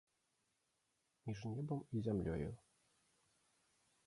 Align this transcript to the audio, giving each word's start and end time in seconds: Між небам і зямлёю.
Між 1.31 1.43
небам 1.51 1.85
і 1.99 2.03
зямлёю. 2.09 2.49